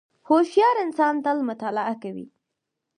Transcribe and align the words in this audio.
•هوښیار 0.27 0.75
انسان 0.85 1.15
تل 1.25 1.37
مطالعه 1.49 1.95
کوي. 2.03 2.25